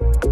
[0.00, 0.29] you.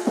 [0.00, 0.05] you.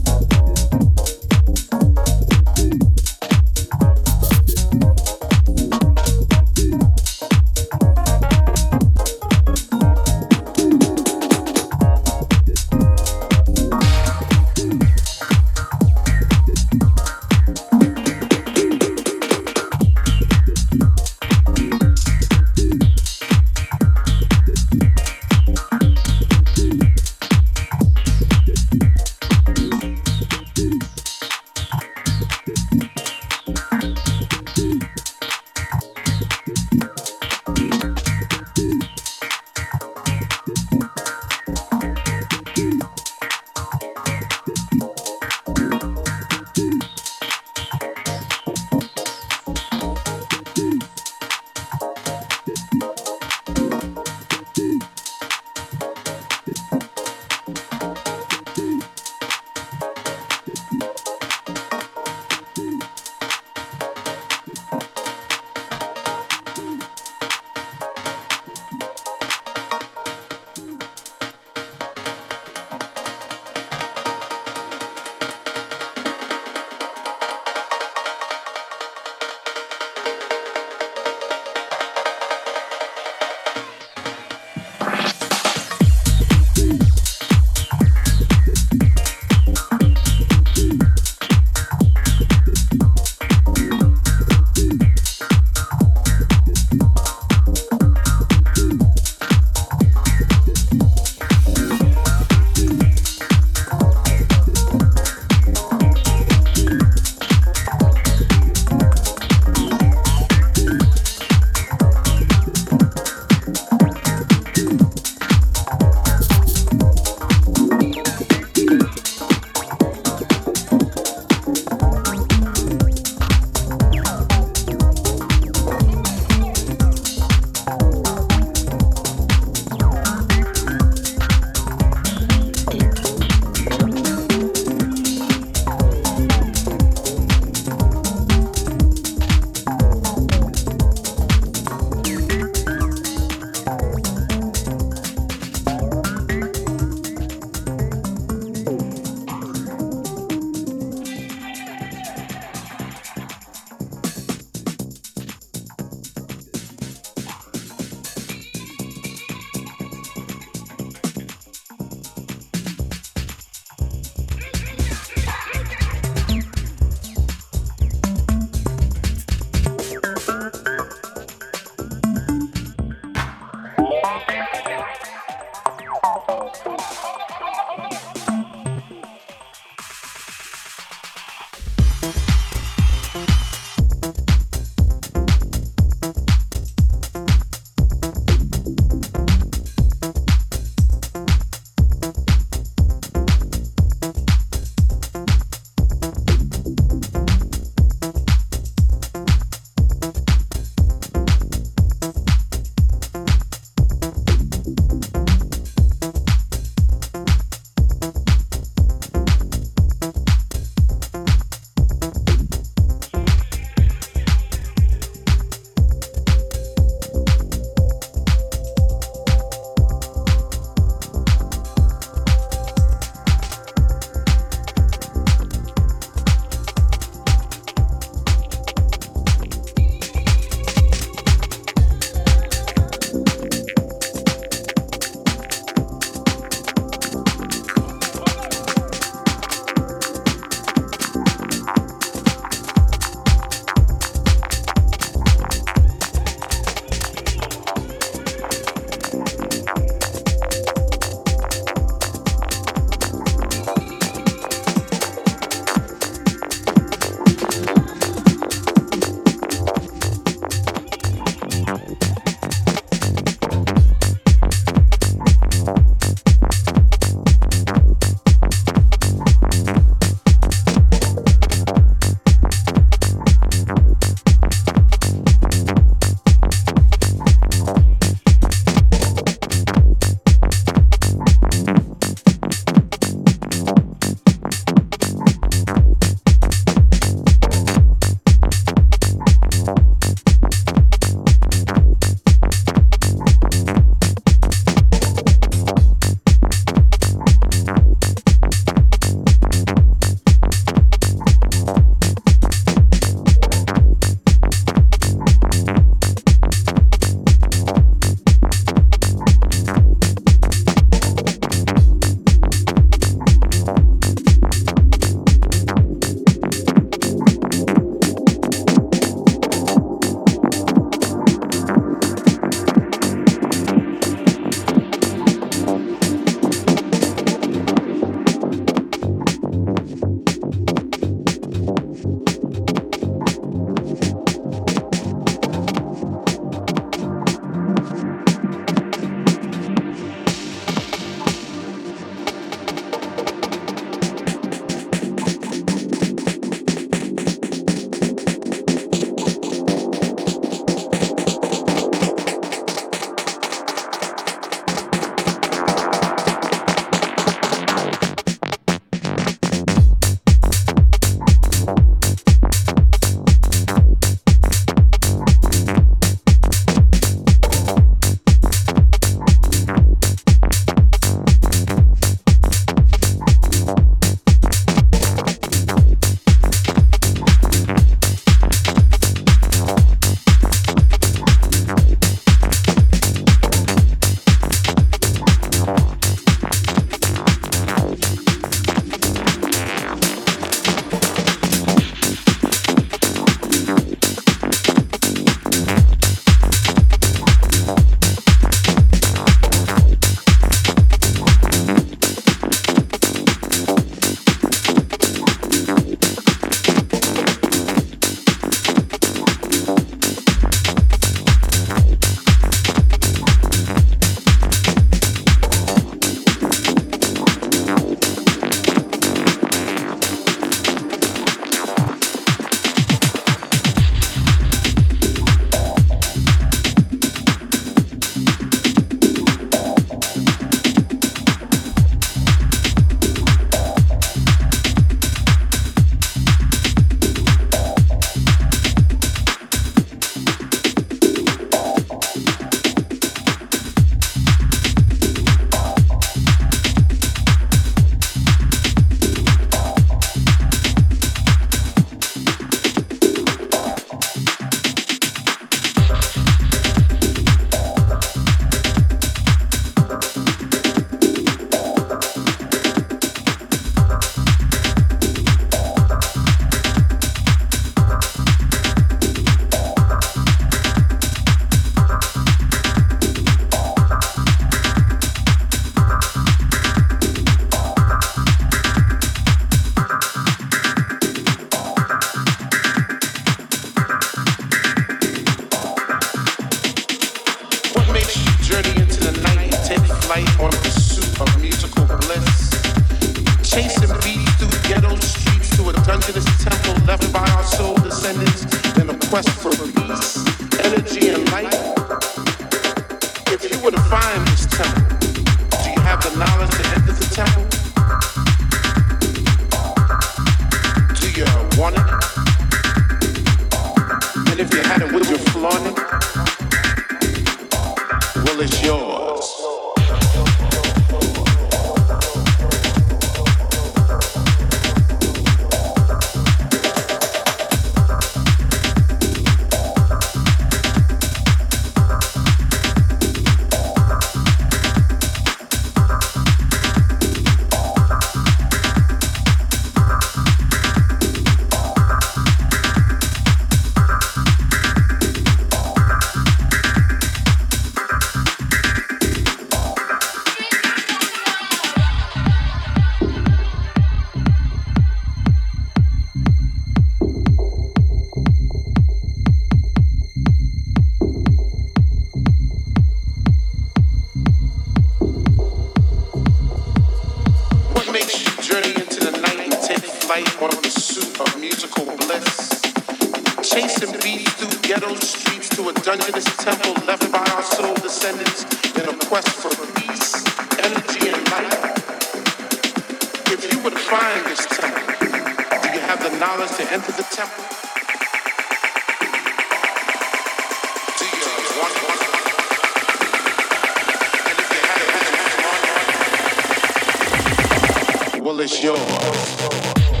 [598.23, 600.00] Well, it's yours.